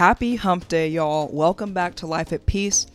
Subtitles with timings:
[0.00, 1.28] Happy hump day, y'all.
[1.30, 2.86] Welcome back to Life at Peace.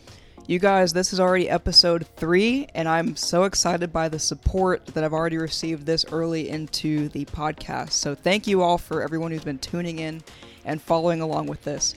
[0.48, 5.04] You guys, this is already episode three, and I'm so excited by the support that
[5.04, 7.92] I've already received this early into the podcast.
[7.92, 10.20] So, thank you all for everyone who's been tuning in
[10.64, 11.94] and following along with this.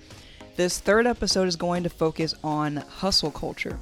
[0.58, 3.80] This third episode is going to focus on hustle culture.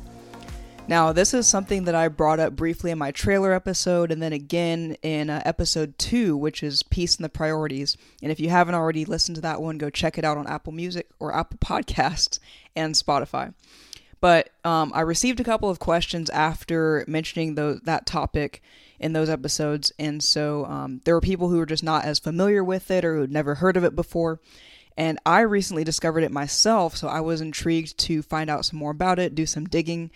[0.90, 4.32] Now, this is something that I brought up briefly in my trailer episode and then
[4.32, 7.98] again in uh, episode two, which is Peace and the Priorities.
[8.24, 10.71] And if you haven't already listened to that one, go check it out on Apple
[10.71, 12.39] Music or Apple Podcasts
[12.74, 13.54] and Spotify.
[14.21, 18.64] But um, I received a couple of questions after mentioning that topic
[18.97, 19.92] in those episodes.
[20.00, 23.18] And so um, there were people who were just not as familiar with it or
[23.18, 24.39] who'd never heard of it before.
[24.96, 28.89] And I recently discovered it myself, so I was intrigued to find out some more
[28.92, 30.10] about it, do some digging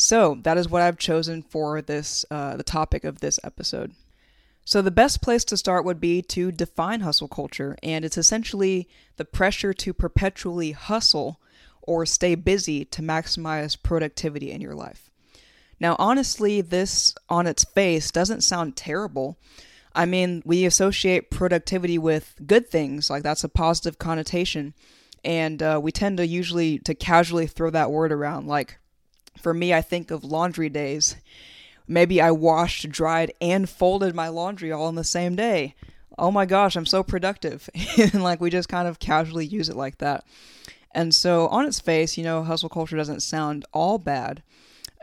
[0.00, 3.92] so that is what I've chosen for this uh, the topic of this episode.
[4.64, 8.88] So the best place to start would be to define hustle culture, and it's essentially
[9.16, 11.40] the pressure to perpetually hustle
[11.82, 15.10] or stay busy to maximize productivity in your life.
[15.80, 19.36] Now, honestly, this on its face doesn't sound terrible.
[19.96, 24.74] I mean, we associate productivity with good things, like that's a positive connotation,
[25.24, 28.78] and uh, we tend to usually to casually throw that word around, like
[29.40, 31.16] for me, I think of laundry days.
[31.86, 35.74] Maybe I washed, dried, and folded my laundry all in the same day.
[36.18, 37.70] Oh my gosh, I'm so productive.
[37.98, 40.24] and like we just kind of casually use it like that.
[40.92, 44.42] And so, on its face, you know, hustle culture doesn't sound all bad.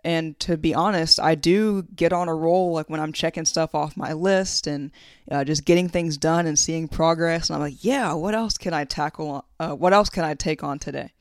[0.03, 3.73] And to be honest, I do get on a roll like when I'm checking stuff
[3.73, 4.91] off my list and
[5.31, 7.49] uh, just getting things done and seeing progress.
[7.49, 9.45] And I'm like, yeah, what else can I tackle?
[9.59, 11.11] Uh, what else can I take on today?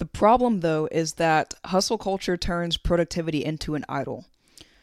[0.00, 4.24] The problem, though, is that hustle culture turns productivity into an idol.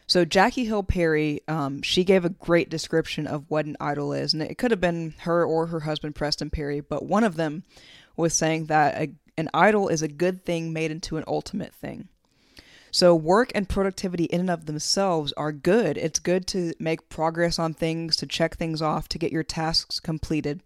[0.06, 4.32] So Jackie Hill Perry, um, she gave a great description of what an idol is,
[4.32, 7.64] and it could have been her or her husband Preston Perry, but one of them
[8.16, 12.06] was saying that a, an idol is a good thing made into an ultimate thing.
[12.92, 15.98] So work and productivity in and of themselves are good.
[15.98, 19.98] It's good to make progress on things, to check things off, to get your tasks
[19.98, 20.62] completed.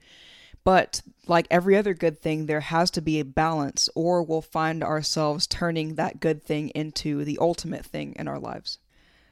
[0.65, 4.83] But like every other good thing, there has to be a balance, or we'll find
[4.83, 8.79] ourselves turning that good thing into the ultimate thing in our lives.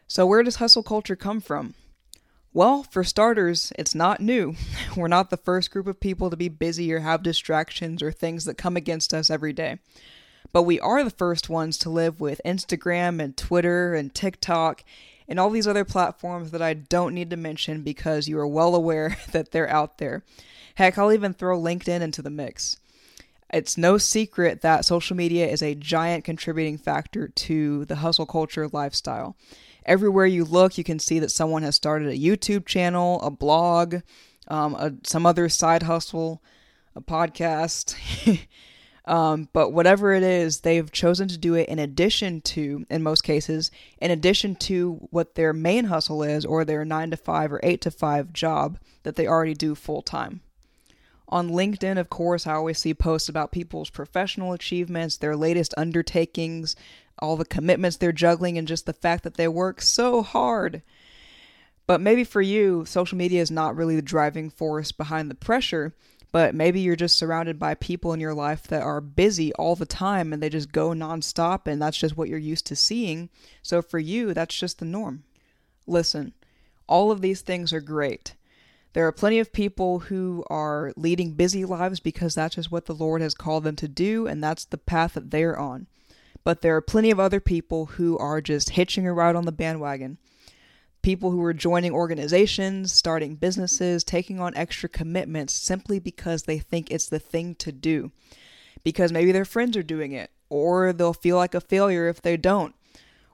[0.07, 1.75] So, where does hustle culture come from?
[2.53, 4.57] Well, for starters, it's not new.
[4.97, 8.45] We're not the first group of people to be busy or have distractions or things
[8.45, 9.79] that come against us every day.
[10.53, 14.83] But we are the first ones to live with Instagram and Twitter and TikTok
[15.31, 18.75] and all these other platforms that I don't need to mention because you are well
[18.75, 20.25] aware that they're out there.
[20.75, 22.79] Heck, I'll even throw LinkedIn into the mix.
[23.53, 28.69] It's no secret that social media is a giant contributing factor to the hustle culture
[28.69, 29.37] lifestyle.
[29.87, 33.97] Everywhere you look, you can see that someone has started a YouTube channel, a blog,
[34.49, 36.43] um, a, some other side hustle,
[36.95, 37.95] a podcast.
[39.07, 43.23] um, but whatever it is, they've chosen to do it in addition to, in most
[43.23, 47.61] cases, in addition to what their main hustle is or their nine to five or
[47.63, 50.41] eight to five job that they already do full time.
[51.29, 56.75] On LinkedIn, of course, I always see posts about people's professional achievements, their latest undertakings,
[57.21, 60.83] all the commitments they're juggling, and just the fact that they work so hard.
[61.87, 65.95] But maybe for you, social media is not really the driving force behind the pressure,
[66.33, 69.87] but maybe you're just surrounded by people in your life that are busy all the
[69.87, 73.31] time and they just go nonstop, and that's just what you're used to seeing.
[73.63, 75.25] So for you, that's just the norm.
[75.87, 76.33] Listen,
[76.87, 78.35] all of these things are great.
[78.93, 82.95] There are plenty of people who are leading busy lives because that's just what the
[82.95, 85.87] Lord has called them to do, and that's the path that they're on.
[86.43, 89.53] But there are plenty of other people who are just hitching a ride on the
[89.53, 90.19] bandwagon.
[91.03, 96.91] People who are joining organizations, starting businesses, taking on extra commitments simply because they think
[96.91, 98.13] it's the thing to do.
[98.85, 102.37] Because maybe their friends are doing it, or they'll feel like a failure if they
[102.37, 102.75] don't.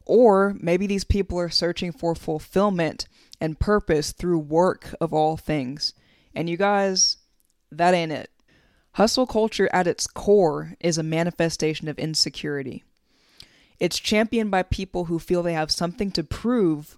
[0.04, 3.09] Or maybe these people are searching for fulfillment
[3.41, 5.93] and purpose through work of all things.
[6.34, 7.16] And you guys,
[7.72, 8.31] that ain't it.
[8.93, 12.84] Hustle culture at its core is a manifestation of insecurity.
[13.78, 16.97] It's championed by people who feel they have something to prove,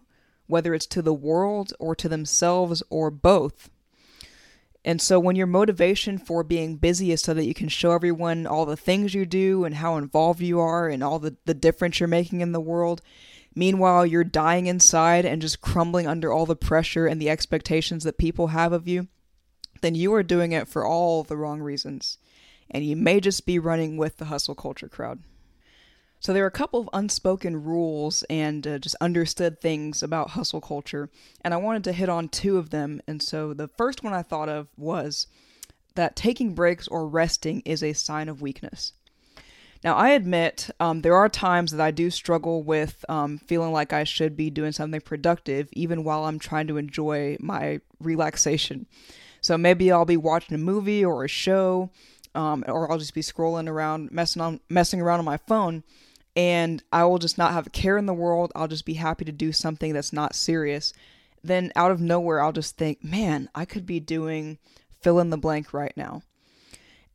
[0.49, 3.71] whether it's to the world or to themselves or both.
[4.85, 8.47] And so, when your motivation for being busy is so that you can show everyone
[8.47, 12.01] all the things you do and how involved you are and all the, the difference
[12.01, 13.03] you're making in the world,
[13.59, 18.17] Meanwhile, you're dying inside and just crumbling under all the pressure and the expectations that
[18.17, 19.09] people have of you,
[19.81, 22.19] then you are doing it for all the wrong reasons.
[22.71, 25.25] And you may just be running with the hustle culture crowd.
[26.21, 30.61] So, there are a couple of unspoken rules and uh, just understood things about hustle
[30.61, 31.11] culture,
[31.43, 33.01] and I wanted to hit on two of them.
[33.07, 35.27] And so, the first one I thought of was
[35.95, 38.93] that taking breaks or resting is a sign of weakness.
[39.85, 43.93] Now, I admit um, there are times that I do struggle with um, feeling like
[43.93, 48.87] I should be doing something productive, even while I'm trying to enjoy my relaxation.
[49.41, 51.91] So maybe I'll be watching a movie or a show,
[52.35, 55.85] um, or I'll just be scrolling around, messing on, messing around on my phone,
[56.39, 58.53] and I will just not have a care in the world.
[58.55, 60.95] I'll just be happy to do something that's not serious.
[61.45, 64.59] Then out of nowhere, I'll just think, man, I could be doing
[65.03, 66.23] fill in the blank right now.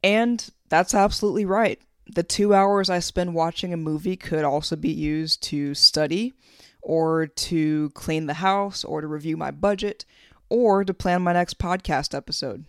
[0.04, 4.92] And that's absolutely right the two hours I spend watching a movie could also be
[4.92, 6.34] used to study,
[6.82, 10.06] or to clean the house, or to review my budget,
[10.50, 12.66] or to plan my next podcast episode.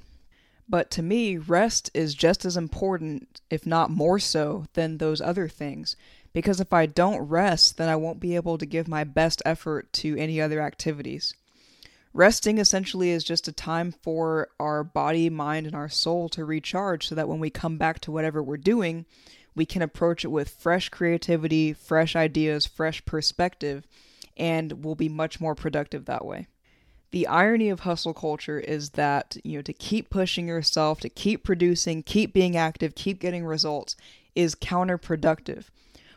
[0.68, 5.48] But to me, rest is just as important, if not more so, than those other
[5.48, 5.96] things.
[6.34, 9.90] Because if I don't rest, then I won't be able to give my best effort
[9.94, 11.32] to any other activities.
[12.12, 17.08] Resting essentially is just a time for our body, mind, and our soul to recharge
[17.08, 19.06] so that when we come back to whatever we're doing,
[19.56, 23.86] we can approach it with fresh creativity, fresh ideas, fresh perspective,
[24.36, 26.46] and we'll be much more productive that way.
[27.10, 31.44] The irony of hustle culture is that, you know, to keep pushing yourself, to keep
[31.44, 33.96] producing, keep being active, keep getting results
[34.34, 35.66] is counterproductive.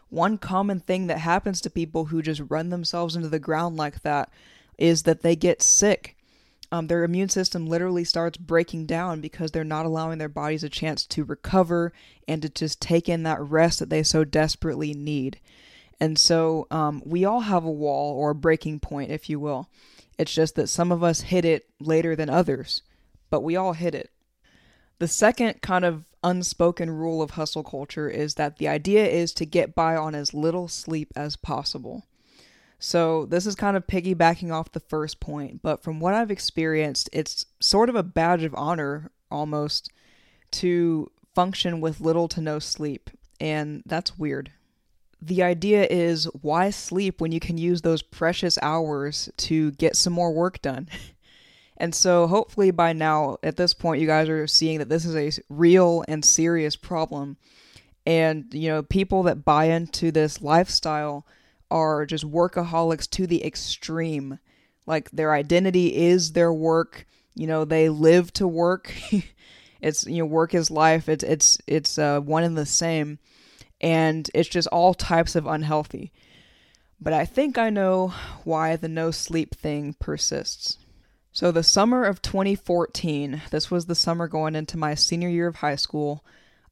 [0.09, 4.01] One common thing that happens to people who just run themselves into the ground like
[4.04, 4.31] that
[4.77, 6.15] is that they get sick.
[6.71, 10.69] Um, their immune system literally starts breaking down because they're not allowing their bodies a
[10.69, 11.94] chance to recover
[12.27, 15.39] and to just take in that rest that they so desperately need.
[16.00, 19.69] And so um, we all have a wall or a breaking point, if you will.
[20.18, 22.81] It's just that some of us hit it later than others,
[23.30, 24.09] but we all hit it.
[25.00, 29.45] The second kind of unspoken rule of hustle culture is that the idea is to
[29.45, 32.06] get by on as little sleep as possible.
[32.79, 37.09] So, this is kind of piggybacking off the first point, but from what I've experienced,
[37.12, 39.89] it's sort of a badge of honor almost
[40.51, 43.09] to function with little to no sleep,
[43.39, 44.51] and that's weird.
[45.19, 50.13] The idea is why sleep when you can use those precious hours to get some
[50.13, 50.88] more work done?
[51.77, 55.15] and so, hopefully, by now, at this point, you guys are seeing that this is
[55.15, 57.38] a real and serious problem.
[58.06, 61.27] And, you know, people that buy into this lifestyle
[61.69, 64.39] are just workaholics to the extreme.
[64.88, 67.06] Like their identity is their work.
[67.35, 68.91] You know, they live to work.
[69.81, 71.07] it's you know, work is life.
[71.07, 73.19] It's it's it's uh, one and the same,
[73.81, 76.12] and it's just all types of unhealthy.
[77.00, 78.13] But I think I know
[78.44, 80.80] why the no sleep thing persists.
[81.37, 85.57] So the summer of 2014, this was the summer going into my senior year of
[85.57, 86.25] high school.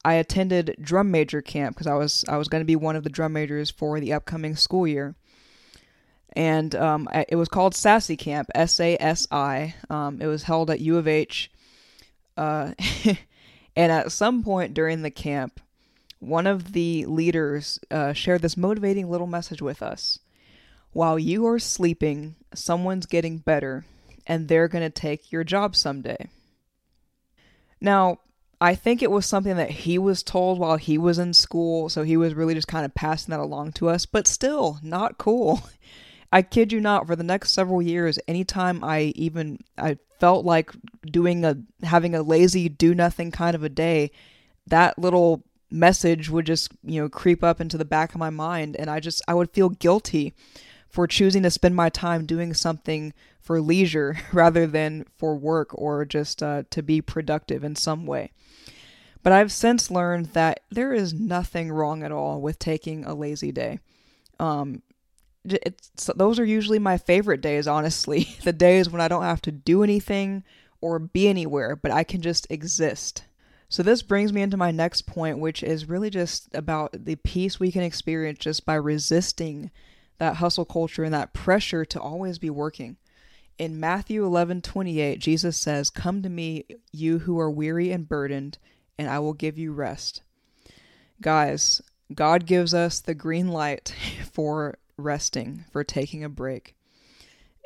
[0.03, 3.03] I attended drum major camp because I was I was going to be one of
[3.03, 5.13] the drum majors for the upcoming school year,
[6.33, 9.75] and um, it was called Sassy Camp, S A S I.
[9.91, 11.51] Um, it was held at U of H,
[12.35, 12.71] uh,
[13.75, 15.62] and at some point during the camp,
[16.17, 20.17] one of the leaders uh, shared this motivating little message with us.
[20.91, 23.85] While you are sleeping, someone's getting better,
[24.25, 26.30] and they're going to take your job someday.
[27.80, 28.19] Now,
[28.60, 32.04] I think it was something that he was told while he was in school, so
[32.04, 35.62] he was really just kind of passing that along to us, but still not cool.
[36.31, 40.72] I kid you not, for the next several years, anytime I even I felt like
[41.06, 44.12] doing a having a lazy do nothing kind of a day,
[44.68, 48.75] that little message would just, you know, creep up into the back of my mind
[48.75, 50.34] and I just I would feel guilty
[50.89, 56.06] for choosing to spend my time doing something for leisure rather than for work or
[56.06, 58.32] just uh, to be productive in some way.
[59.24, 63.51] But I've since learned that there is nothing wrong at all with taking a lazy
[63.51, 63.80] day.
[64.39, 64.84] Um,
[65.44, 68.30] it's, those are usually my favorite days, honestly.
[68.44, 70.44] the days when I don't have to do anything
[70.82, 73.24] or be anywhere, but I can just exist.
[73.68, 77.60] So, this brings me into my next point, which is really just about the peace
[77.60, 79.72] we can experience just by resisting
[80.17, 82.98] that hustle culture and that pressure to always be working.
[83.57, 88.57] In Matthew 11 28, Jesus says, Come to me, you who are weary and burdened,
[88.98, 90.22] and I will give you rest.
[91.22, 91.81] Guys,
[92.13, 93.93] God gives us the green light
[94.31, 96.75] for resting, for taking a break.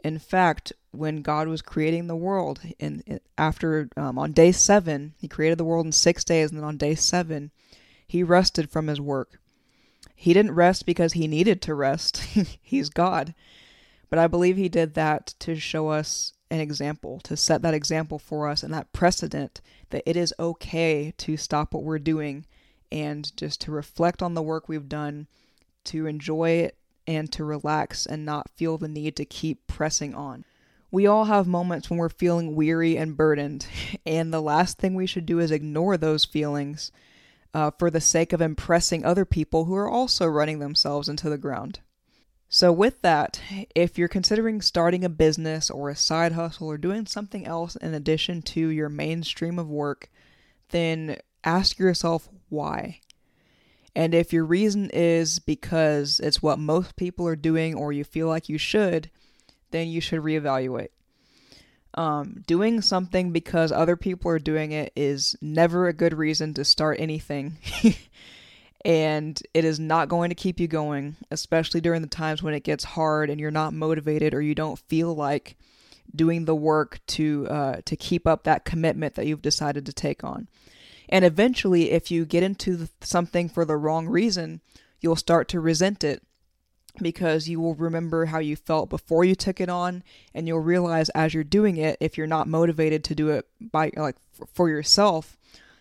[0.04, 5.28] In fact, when God was creating the world, and after um, on day seven, He
[5.28, 7.52] created the world in six days, and then on day seven,
[8.08, 9.40] He rested from His work.
[10.22, 12.18] He didn't rest because He needed to rest.
[12.62, 13.34] He's God.
[14.10, 18.20] But I believe he did that to show us an example, to set that example
[18.20, 19.62] for us and that precedent
[19.92, 22.46] that it is okay to stop what we're doing
[22.92, 25.28] and just to reflect on the work we've done,
[25.86, 30.44] to enjoy it and to relax and not feel the need to keep pressing on.
[30.92, 33.68] We all have moments when we're feeling weary and burdened,
[34.06, 36.92] and the last thing we should do is ignore those feelings
[37.54, 41.38] uh, for the sake of impressing other people who are also running themselves into the
[41.38, 41.80] ground.
[42.52, 43.40] So, with that,
[43.76, 47.94] if you're considering starting a business or a side hustle or doing something else in
[47.94, 50.10] addition to your mainstream of work,
[50.70, 53.02] then ask yourself why.
[53.96, 58.28] And if your reason is because it's what most people are doing or you feel
[58.28, 59.12] like you should,
[59.72, 60.90] then you should reevaluate.
[61.96, 66.64] Um, doing something because other people are doing it is never a good reason to
[66.64, 67.58] start anything.
[68.86, 72.64] and it is not going to keep you going, especially during the times when it
[72.64, 75.58] gets hard and you're not motivated or you don't feel like
[76.16, 80.24] doing the work to uh, to keep up that commitment that you've decided to take
[80.24, 80.48] on.
[81.10, 84.62] And eventually, if you get into something for the wrong reason,
[85.02, 86.24] you'll start to resent it
[87.02, 90.04] because you will remember how you felt before you took it on
[90.34, 93.92] and you'll realize as you're doing it if you're not motivated to do it by
[93.96, 94.16] like
[94.54, 95.38] for yourself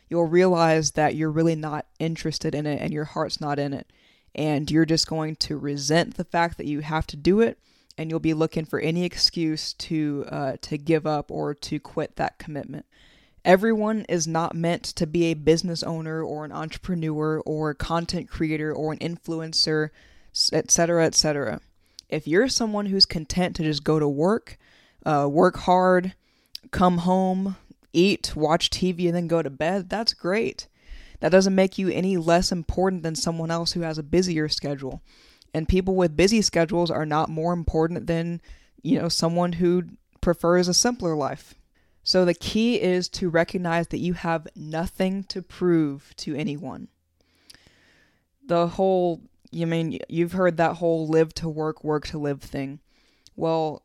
[0.08, 3.90] you'll realize that you're really not interested in it and your heart's not in it.
[4.34, 7.58] And you're just going to resent the fact that you have to do it
[7.96, 12.16] and you'll be looking for any excuse to uh, to give up or to quit
[12.16, 12.86] that commitment.
[13.44, 18.28] Everyone is not meant to be a business owner or an entrepreneur or a content
[18.28, 19.90] creator or an influencer
[20.52, 21.61] etc., etc.
[22.09, 24.59] If you're someone who's content to just go to work,
[25.04, 26.14] uh, work hard,
[26.71, 27.57] come home,
[27.92, 30.68] eat, watch TV, and then go to bed, that's great.
[31.21, 35.02] That doesn't make you any less important than someone else who has a busier schedule.
[35.52, 38.40] And people with busy schedules are not more important than,
[38.83, 39.85] you know, someone who
[40.21, 41.54] prefers a simpler life.
[42.04, 46.88] So the key is to recognize that you have nothing to prove to anyone.
[48.47, 52.81] The whole you mean you've heard that whole live to work, work to live thing.
[53.37, 53.83] Well,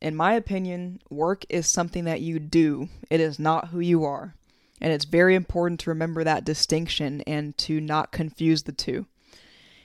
[0.00, 2.88] in my opinion, work is something that you do.
[3.10, 4.34] It is not who you are.
[4.80, 9.06] And it's very important to remember that distinction and to not confuse the two.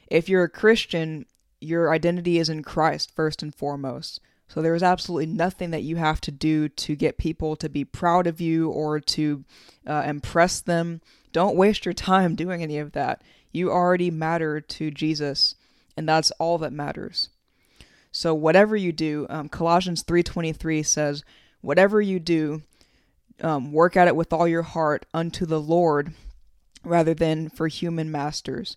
[0.07, 1.25] If you're a Christian,
[1.59, 4.19] your identity is in Christ first and foremost.
[4.47, 7.85] So there is absolutely nothing that you have to do to get people to be
[7.85, 9.43] proud of you or to
[9.87, 11.01] uh, impress them.
[11.31, 13.23] Don't waste your time doing any of that.
[13.53, 15.55] You already matter to Jesus,
[15.95, 17.29] and that's all that matters.
[18.11, 21.23] So whatever you do, um, Colossians 3:23 says,
[21.61, 22.63] "Whatever you do,
[23.41, 26.13] um, work at it with all your heart unto the Lord,
[26.83, 28.75] rather than for human masters."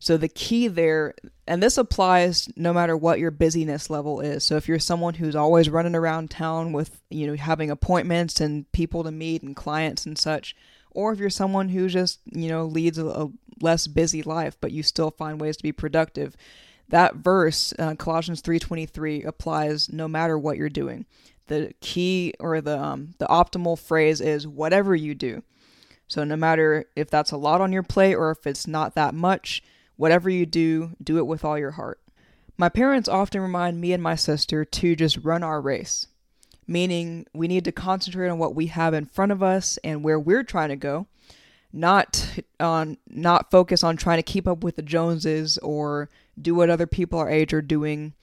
[0.00, 1.14] So the key there,
[1.46, 4.44] and this applies no matter what your busyness level is.
[4.44, 8.70] So if you're someone who's always running around town with, you know, having appointments and
[8.72, 10.54] people to meet and clients and such,
[10.98, 14.72] or if you're someone who just, you know, leads a, a less busy life, but
[14.72, 16.36] you still find ways to be productive,
[16.88, 21.06] that verse, uh, Colossians 3:23, applies no matter what you're doing.
[21.46, 25.44] The key or the um, the optimal phrase is whatever you do.
[26.08, 29.14] So no matter if that's a lot on your plate or if it's not that
[29.14, 29.62] much,
[29.94, 32.00] whatever you do, do it with all your heart.
[32.56, 36.08] My parents often remind me and my sister to just run our race
[36.68, 40.20] meaning we need to concentrate on what we have in front of us and where
[40.20, 41.08] we're trying to go
[41.72, 46.08] not on not focus on trying to keep up with the joneses or
[46.40, 48.14] do what other people our age are doing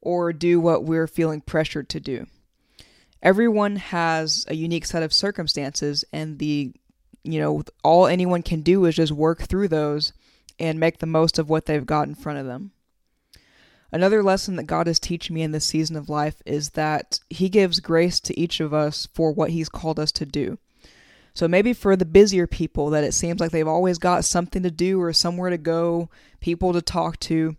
[0.00, 2.26] or do what we're feeling pressured to do.
[3.22, 6.72] Everyone has a unique set of circumstances and the
[7.22, 10.12] you know all anyone can do is just work through those
[10.58, 12.72] and make the most of what they've got in front of them
[13.92, 17.48] Another lesson that God is teaching me in this season of life is that He
[17.48, 20.58] gives grace to each of us for what He's called us to do.
[21.34, 24.70] So maybe for the busier people that it seems like they've always got something to
[24.70, 26.08] do or somewhere to go,
[26.40, 27.56] people to talk to,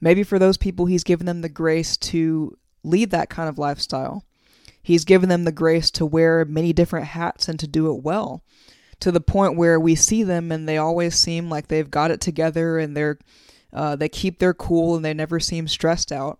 [0.00, 4.24] maybe for those people He's given them the grace to lead that kind of lifestyle.
[4.82, 8.42] He's given them the grace to wear many different hats and to do it well
[9.00, 12.20] to the point where we see them and they always seem like they've got it
[12.20, 13.18] together and they're
[13.76, 16.38] uh, they keep their cool and they never seem stressed out,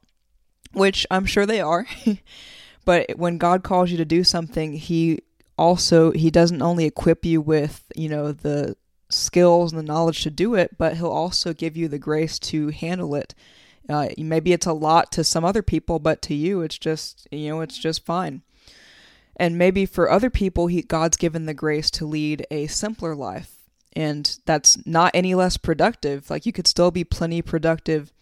[0.73, 1.87] which I'm sure they are.
[2.87, 5.21] but when God calls you to do something, He
[5.59, 8.75] also He doesn't only equip you with you know the
[9.11, 12.71] skills and the knowledge to do it, but He'll also give you the grace to
[12.71, 13.35] handle it.
[13.87, 17.50] Uh, maybe it's a lot to some other people, but to you, it's just you
[17.50, 18.40] know it's just fine.
[19.38, 23.55] And maybe for other people, he, God's given the grace to lead a simpler life
[23.96, 26.28] and that's not any less productive.
[26.28, 28.12] Like you could still be plenty productive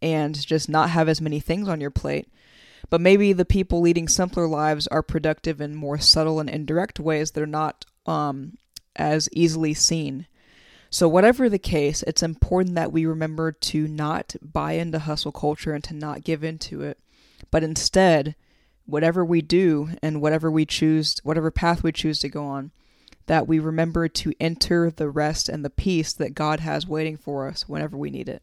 [0.00, 2.28] and just not have as many things on your plate.
[2.88, 7.32] But maybe the people leading simpler lives are productive in more subtle and indirect ways
[7.32, 8.56] that are not um,
[8.96, 10.26] as easily seen.
[10.88, 15.74] So, whatever the case, it's important that we remember to not buy into hustle culture
[15.74, 16.98] and to not give into it,
[17.50, 18.34] but instead
[18.86, 22.70] whatever we do and whatever we choose, whatever path we choose to go on,
[23.28, 27.46] that we remember to enter the rest and the peace that God has waiting for
[27.46, 28.42] us whenever we need it.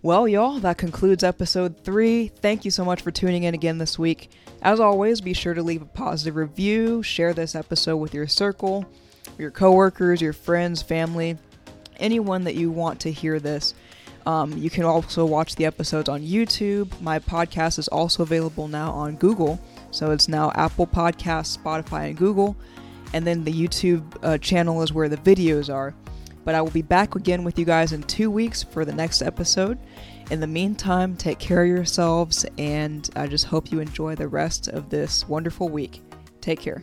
[0.00, 2.28] Well, y'all, that concludes episode three.
[2.28, 4.30] Thank you so much for tuning in again this week.
[4.62, 8.84] As always, be sure to leave a positive review, share this episode with your circle,
[9.38, 11.36] your coworkers, your friends, family,
[11.98, 13.74] anyone that you want to hear this.
[14.24, 17.00] Um, you can also watch the episodes on YouTube.
[17.00, 19.60] My podcast is also available now on Google.
[19.90, 22.56] So it's now Apple Podcasts, Spotify, and Google.
[23.12, 25.94] And then the YouTube uh, channel is where the videos are.
[26.44, 29.22] But I will be back again with you guys in two weeks for the next
[29.22, 29.78] episode.
[30.30, 34.68] In the meantime, take care of yourselves, and I just hope you enjoy the rest
[34.68, 36.00] of this wonderful week.
[36.40, 36.82] Take care.